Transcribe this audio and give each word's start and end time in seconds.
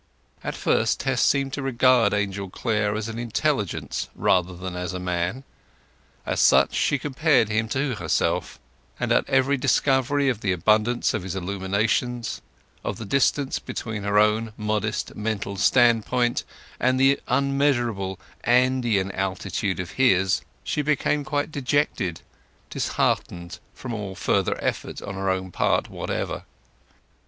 At 0.43 0.55
first 0.55 0.99
Tess 1.01 1.21
seemed 1.21 1.53
to 1.53 1.61
regard 1.61 2.11
Angel 2.11 2.49
Clare 2.49 2.95
as 2.95 3.07
an 3.07 3.19
intelligence 3.19 4.09
rather 4.15 4.55
than 4.57 4.75
as 4.75 4.93
a 4.93 4.99
man. 4.99 5.43
As 6.25 6.39
such 6.39 6.73
she 6.73 6.97
compared 6.97 7.49
him 7.49 7.67
with 7.71 7.99
herself; 7.99 8.59
and 8.99 9.11
at 9.11 9.29
every 9.29 9.57
discovery 9.57 10.27
of 10.27 10.41
the 10.41 10.53
abundance 10.53 11.13
of 11.13 11.21
his 11.21 11.35
illuminations, 11.35 12.41
of 12.83 12.97
the 12.97 13.05
distance 13.05 13.59
between 13.59 14.01
her 14.01 14.17
own 14.17 14.53
modest 14.57 15.13
mental 15.15 15.55
standpoint 15.55 16.45
and 16.79 16.99
the 16.99 17.19
unmeasurable, 17.27 18.19
Andean 18.43 19.11
altitude 19.11 19.79
of 19.79 19.91
his, 20.01 20.41
she 20.63 20.81
became 20.81 21.23
quite 21.23 21.51
dejected, 21.51 22.21
disheartened 22.71 23.59
from 23.75 23.93
all 23.93 24.15
further 24.15 24.57
effort 24.63 24.99
on 25.03 25.13
her 25.13 25.29
own 25.29 25.51
part 25.51 25.91
whatever. 25.91 26.45